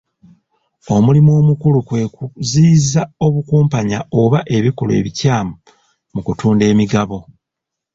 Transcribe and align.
Omulimu 0.95 1.31
omukulu 1.39 1.79
kwe 1.87 2.01
kuziyiza 2.15 3.01
obukumpanya 3.25 3.99
oba 4.21 4.39
ebikolwa 4.55 4.93
ebikyamu 5.01 5.53
mu 6.13 6.19
kutunda 6.25 6.63
emigabo. 6.71 7.17